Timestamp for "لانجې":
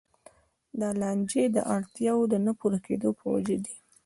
1.01-1.43